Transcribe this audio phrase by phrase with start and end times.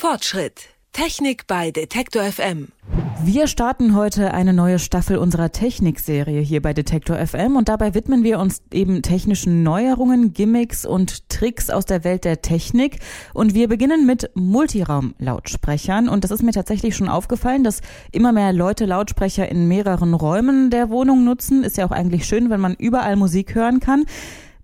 [0.00, 0.68] Fortschritt.
[0.92, 2.68] Technik bei Detektor FM.
[3.24, 8.22] Wir starten heute eine neue Staffel unserer Technikserie hier bei Detektor FM und dabei widmen
[8.22, 13.00] wir uns eben technischen Neuerungen, Gimmicks und Tricks aus der Welt der Technik
[13.34, 17.80] und wir beginnen mit Multiraumlautsprechern und das ist mir tatsächlich schon aufgefallen, dass
[18.12, 21.64] immer mehr Leute Lautsprecher in mehreren Räumen der Wohnung nutzen.
[21.64, 24.04] Ist ja auch eigentlich schön, wenn man überall Musik hören kann.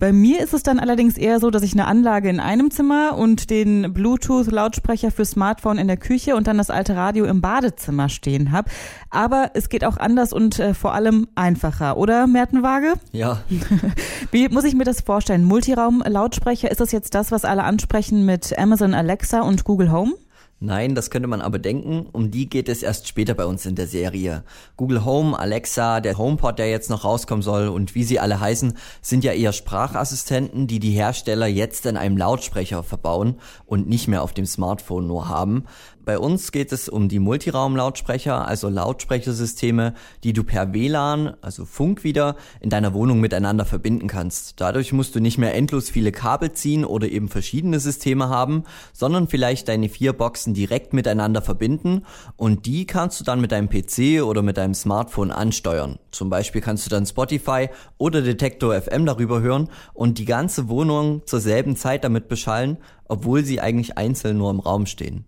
[0.00, 3.18] Bei mir ist es dann allerdings eher so, dass ich eine Anlage in einem Zimmer
[3.18, 8.08] und den Bluetooth-Lautsprecher für Smartphone in der Küche und dann das alte Radio im Badezimmer
[8.08, 8.70] stehen habe.
[9.10, 12.94] Aber es geht auch anders und äh, vor allem einfacher, oder Mertenwaage?
[13.12, 13.42] Ja.
[14.30, 15.44] Wie muss ich mir das vorstellen?
[15.44, 20.14] Multiraum-Lautsprecher, ist das jetzt das, was alle ansprechen mit Amazon Alexa und Google Home?
[20.62, 22.06] Nein, das könnte man aber denken.
[22.12, 24.44] Um die geht es erst später bei uns in der Serie.
[24.76, 28.74] Google Home, Alexa, der HomePod, der jetzt noch rauskommen soll und wie sie alle heißen,
[29.00, 34.22] sind ja eher Sprachassistenten, die die Hersteller jetzt in einem Lautsprecher verbauen und nicht mehr
[34.22, 35.64] auf dem Smartphone nur haben.
[36.02, 39.92] Bei uns geht es um die Multiraumlautsprecher, also Lautsprechersysteme,
[40.24, 44.60] die du per WLAN, also Funk wieder, in deiner Wohnung miteinander verbinden kannst.
[44.60, 48.64] Dadurch musst du nicht mehr endlos viele Kabel ziehen oder eben verschiedene Systeme haben,
[48.94, 53.68] sondern vielleicht deine vier Boxen direkt miteinander verbinden und die kannst du dann mit deinem
[53.68, 55.98] PC oder mit deinem Smartphone ansteuern.
[56.12, 61.26] Zum Beispiel kannst du dann Spotify oder Detektor FM darüber hören und die ganze Wohnung
[61.26, 65.26] zur selben Zeit damit beschallen, obwohl sie eigentlich einzeln nur im Raum stehen.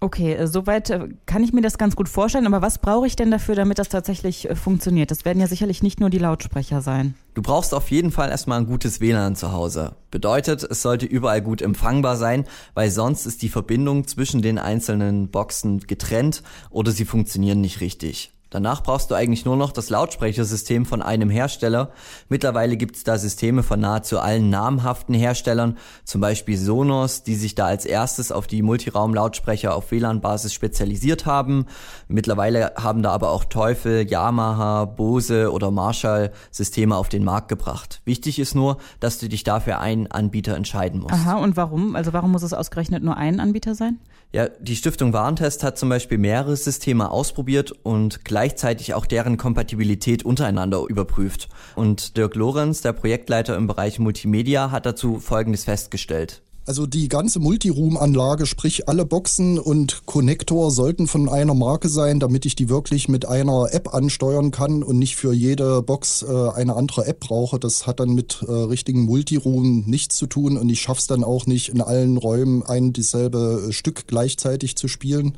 [0.00, 3.16] Okay, äh, soweit äh, kann ich mir das ganz gut vorstellen, aber was brauche ich
[3.16, 5.10] denn dafür, damit das tatsächlich äh, funktioniert?
[5.10, 7.14] Das werden ja sicherlich nicht nur die Lautsprecher sein.
[7.34, 9.96] Du brauchst auf jeden Fall erstmal ein gutes WLAN zu Hause.
[10.10, 12.44] Bedeutet, es sollte überall gut empfangbar sein,
[12.74, 18.32] weil sonst ist die Verbindung zwischen den einzelnen Boxen getrennt oder sie funktionieren nicht richtig.
[18.50, 21.90] Danach brauchst du eigentlich nur noch das Lautsprechersystem von einem Hersteller.
[22.30, 27.54] Mittlerweile gibt es da Systeme von nahezu allen namhaften Herstellern, zum Beispiel Sonos, die sich
[27.54, 31.66] da als erstes auf die Multiraumlautsprecher auf WLAN-Basis spezialisiert haben.
[32.08, 38.00] Mittlerweile haben da aber auch Teufel, Yamaha, Bose oder Marshall Systeme auf den Markt gebracht.
[38.06, 41.12] Wichtig ist nur, dass du dich dafür einen Anbieter entscheiden musst.
[41.12, 41.96] Aha, und warum?
[41.96, 43.98] Also warum muss es ausgerechnet nur ein Anbieter sein?
[44.30, 50.24] Ja, die Stiftung Warentest hat zum Beispiel mehrere Systeme ausprobiert und gleichzeitig auch deren Kompatibilität
[50.24, 51.48] untereinander überprüft.
[51.74, 56.40] Und Dirk Lorenz, der Projektleiter im Bereich Multimedia, hat dazu Folgendes festgestellt.
[56.64, 62.46] Also die ganze Multiroom-Anlage, sprich alle Boxen und Konnektor sollten von einer Marke sein, damit
[62.46, 66.76] ich die wirklich mit einer App ansteuern kann und nicht für jede Box äh, eine
[66.76, 67.58] andere App brauche.
[67.58, 71.46] Das hat dann mit äh, richtigen Multiroom nichts zu tun und ich schaff's dann auch
[71.46, 75.36] nicht in allen Räumen ein dieselbe Stück gleichzeitig zu spielen.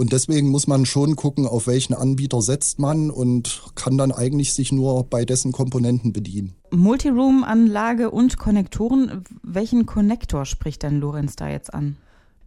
[0.00, 4.54] Und deswegen muss man schon gucken, auf welchen Anbieter setzt man und kann dann eigentlich
[4.54, 6.54] sich nur bei dessen Komponenten bedienen.
[6.70, 9.24] Multiroom-Anlage und Konnektoren.
[9.42, 11.98] Welchen Konnektor spricht denn Lorenz da jetzt an?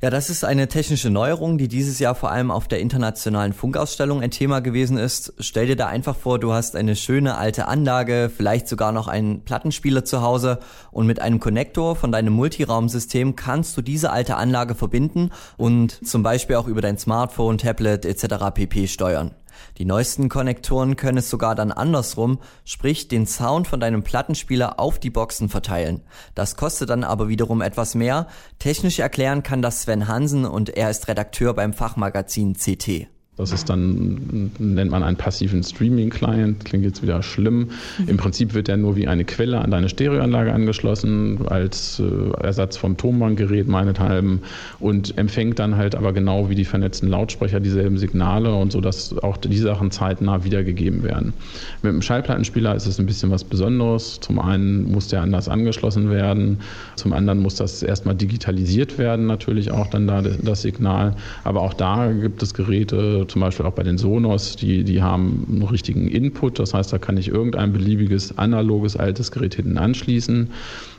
[0.03, 4.21] Ja, das ist eine technische Neuerung, die dieses Jahr vor allem auf der internationalen Funkausstellung
[4.21, 5.33] ein Thema gewesen ist.
[5.39, 9.45] Stell dir da einfach vor, du hast eine schöne alte Anlage, vielleicht sogar noch einen
[9.45, 10.59] Plattenspieler zu Hause
[10.91, 16.21] und mit einem Konnektor von deinem Multiraumsystem kannst du diese alte Anlage verbinden und zum
[16.21, 18.51] Beispiel auch über dein Smartphone, Tablet etc.
[18.53, 19.31] pp steuern.
[19.77, 24.99] Die neuesten Konnektoren können es sogar dann andersrum, sprich den Sound von deinem Plattenspieler auf
[24.99, 26.01] die Boxen verteilen.
[26.35, 28.27] Das kostet dann aber wiederum etwas mehr.
[28.59, 33.12] Technisch erklären kann das Sven Hansen und er ist Redakteur beim Fachmagazin CT.
[33.35, 37.69] Das ist dann, nennt man einen passiven Streaming-Client, klingt jetzt wieder schlimm.
[37.97, 38.09] Mhm.
[38.09, 42.77] Im Prinzip wird der nur wie eine Quelle an deine Stereoanlage angeschlossen, als äh, Ersatz
[42.77, 44.41] vom Tonbandgerät meinethalben
[44.79, 49.17] und empfängt dann halt aber genau wie die vernetzten Lautsprecher dieselben Signale und so, dass
[49.17, 51.33] auch die Sachen zeitnah wiedergegeben werden.
[51.81, 54.19] Mit dem Schallplattenspieler ist es ein bisschen was Besonderes.
[54.19, 56.59] Zum einen muss der anders angeschlossen werden,
[56.97, 61.15] zum anderen muss das erstmal digitalisiert werden, natürlich auch dann da das Signal.
[61.43, 65.45] Aber auch da gibt es Geräte, zum Beispiel auch bei den Sonos, die, die haben
[65.49, 70.49] einen richtigen Input, das heißt, da kann ich irgendein beliebiges analoges altes Gerät hinten anschließen.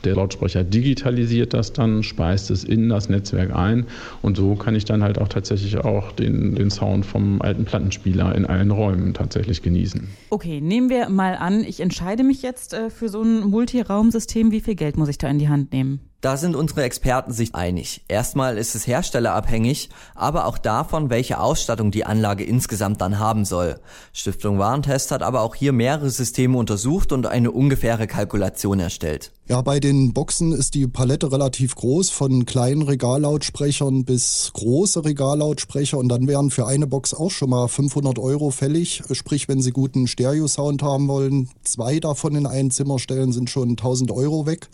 [0.03, 3.85] Der Lautsprecher digitalisiert das dann, speist es in das Netzwerk ein
[4.21, 8.35] und so kann ich dann halt auch tatsächlich auch den, den Sound vom alten Plattenspieler
[8.35, 10.07] in allen Räumen tatsächlich genießen.
[10.29, 14.51] Okay, nehmen wir mal an, ich entscheide mich jetzt äh, für so ein Multiraumsystem.
[14.51, 15.99] Wie viel Geld muss ich da in die Hand nehmen?
[16.25, 18.01] Da sind unsere Experten sich einig.
[18.07, 23.79] Erstmal ist es herstellerabhängig, aber auch davon, welche Ausstattung die Anlage insgesamt dann haben soll.
[24.11, 29.33] Stiftung Warentest hat aber auch hier mehrere Systeme untersucht und eine ungefähre Kalkulation erstellt.
[29.47, 35.99] Ja, bei den Boxen ist die Palette relativ groß, von kleinen Regallautsprechern bis große Regallautsprecher
[35.99, 39.03] und dann wären für eine Box auch schon mal 500 Euro fällig.
[39.11, 43.69] Sprich, wenn Sie guten Stereo-Sound haben wollen, zwei davon in ein Zimmer stellen, sind schon
[43.69, 44.69] 1000 Euro weg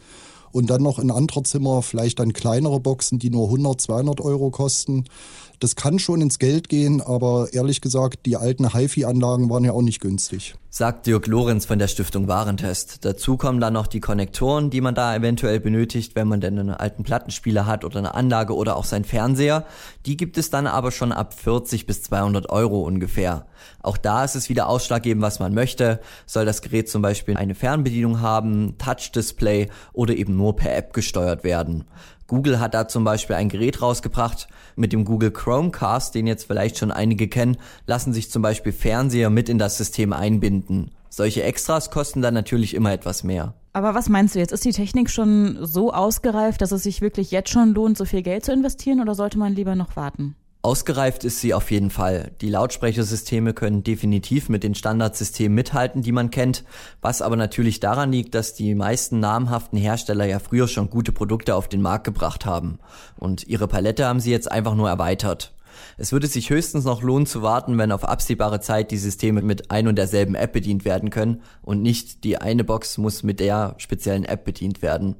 [0.51, 4.51] und dann noch in anderer Zimmer vielleicht dann kleinere Boxen, die nur 100, 200 Euro
[4.51, 5.06] kosten.
[5.62, 9.83] Das kann schon ins Geld gehen, aber ehrlich gesagt, die alten HiFi-Anlagen waren ja auch
[9.83, 10.56] nicht günstig.
[10.71, 13.06] Sagt Dirk Lorenz von der Stiftung Warentest.
[13.06, 16.71] Dazu kommen dann noch die Konnektoren, die man da eventuell benötigt, wenn man denn einen
[16.71, 19.65] alten Plattenspieler hat oder eine Anlage oder auch sein Fernseher.
[20.07, 23.45] Die gibt es dann aber schon ab 40 bis 200 Euro ungefähr.
[23.83, 26.00] Auch da ist es wieder ausschlaggebend, was man möchte.
[26.25, 31.43] Soll das Gerät zum Beispiel eine Fernbedienung haben, Touch-Display oder eben nur per App gesteuert
[31.43, 31.85] werden.
[32.25, 36.77] Google hat da zum Beispiel ein Gerät rausgebracht mit dem Google Chromecast, den jetzt vielleicht
[36.77, 40.91] schon einige kennen, lassen sich zum Beispiel Fernseher mit in das System einbinden.
[41.09, 43.53] Solche Extras kosten dann natürlich immer etwas mehr.
[43.73, 44.51] Aber was meinst du jetzt?
[44.51, 48.21] Ist die Technik schon so ausgereift, dass es sich wirklich jetzt schon lohnt, so viel
[48.21, 50.35] Geld zu investieren oder sollte man lieber noch warten?
[50.63, 52.34] Ausgereift ist sie auf jeden Fall.
[52.40, 56.66] Die Lautsprechersysteme können definitiv mit den Standardsystemen mithalten, die man kennt,
[57.02, 61.56] was aber natürlich daran liegt, dass die meisten namhaften Hersteller ja früher schon gute Produkte
[61.56, 62.78] auf den Markt gebracht haben.
[63.18, 65.52] Und ihre Palette haben sie jetzt einfach nur erweitert.
[65.98, 69.72] Es würde sich höchstens noch lohnen zu warten, wenn auf absehbare Zeit die Systeme mit
[69.72, 73.75] ein und derselben App bedient werden können und nicht die eine Box muss mit der
[73.78, 75.16] speziellen App bedient werden.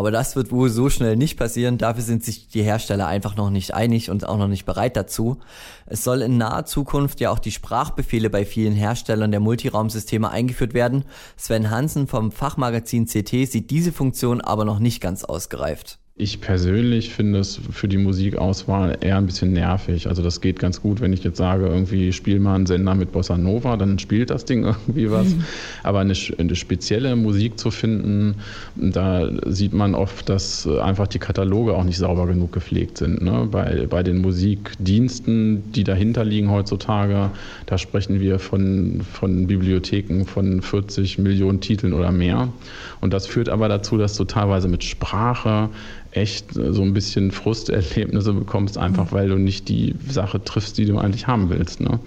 [0.00, 1.76] Aber das wird wohl so schnell nicht passieren.
[1.76, 5.40] Dafür sind sich die Hersteller einfach noch nicht einig und auch noch nicht bereit dazu.
[5.84, 10.72] Es soll in naher Zukunft ja auch die Sprachbefehle bei vielen Herstellern der Multiraumsysteme eingeführt
[10.72, 11.04] werden.
[11.36, 15.99] Sven Hansen vom Fachmagazin CT sieht diese Funktion aber noch nicht ganz ausgereift.
[16.20, 20.06] Ich persönlich finde es für die Musikauswahl eher ein bisschen nervig.
[20.06, 23.10] Also das geht ganz gut, wenn ich jetzt sage, irgendwie spiel mal einen Sender mit
[23.10, 25.30] Bossa Nova, dann spielt das Ding irgendwie was.
[25.30, 25.44] Mhm.
[25.82, 28.34] Aber eine, eine, spezielle Musik zu finden,
[28.76, 33.22] da sieht man oft, dass einfach die Kataloge auch nicht sauber genug gepflegt sind.
[33.22, 33.48] Ne?
[33.50, 37.30] Bei, bei den Musikdiensten, die dahinter liegen heutzutage,
[37.64, 42.52] da sprechen wir von, von Bibliotheken von 40 Millionen Titeln oder mehr.
[43.00, 45.70] Und das führt aber dazu, dass du teilweise mit Sprache
[46.12, 50.98] echt so ein bisschen Frusterlebnisse bekommst, einfach weil du nicht die Sache triffst, die du
[50.98, 51.80] eigentlich haben willst.
[51.80, 52.00] Ne?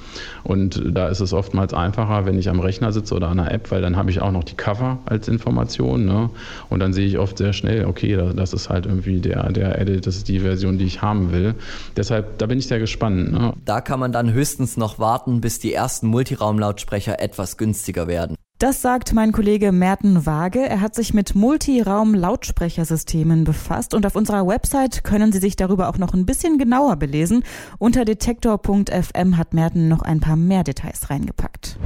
[0.44, 3.72] Und da ist es oftmals einfacher, wenn ich am Rechner sitze oder an einer App,
[3.72, 6.06] weil dann habe ich auch noch die Cover als Information.
[6.06, 6.30] Ne?
[6.70, 10.06] Und dann sehe ich oft sehr schnell, okay, das ist halt irgendwie der, der Edit,
[10.06, 11.56] das ist die Version, die ich haben will.
[11.96, 13.32] Deshalb, da bin ich sehr gespannt.
[13.32, 13.54] Ne?
[13.64, 18.36] Da kann man dann höchstens noch warten, bis die ersten Multiraumlautsprecher etwas günstiger werden.
[18.60, 20.68] Das sagt mein Kollege Merten Waage.
[20.68, 25.98] Er hat sich mit Multiraum-Lautsprechersystemen befasst und auf unserer Website können Sie sich darüber auch
[25.98, 27.44] noch ein bisschen genauer belesen.
[27.78, 31.78] Unter detektor.fm hat Merten noch ein paar mehr Details reingepackt.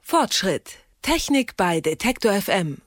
[0.00, 0.78] Fortschritt.
[1.02, 2.78] Technik bei Detektor FM.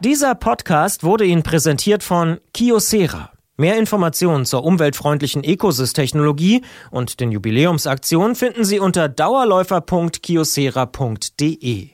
[0.00, 3.32] Dieser Podcast wurde Ihnen präsentiert von Kiosera.
[3.56, 11.90] Mehr Informationen zur umweltfreundlichen Ecosys-Technologie und den Jubiläumsaktionen finden Sie unter dauerläufer.kiosera.de.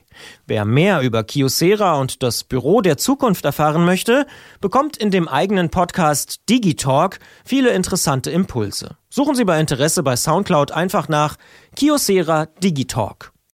[0.47, 4.25] Wer mehr über Kiosera und das Büro der Zukunft erfahren möchte,
[4.59, 8.97] bekommt in dem eigenen Podcast Digitalk viele interessante Impulse.
[9.11, 11.37] Suchen Sie bei Interesse bei Soundcloud einfach nach
[11.75, 13.33] Kiosera Digitalk.